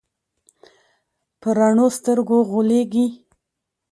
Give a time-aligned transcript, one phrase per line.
[1.39, 3.05] په رڼو سترګو غولېږي.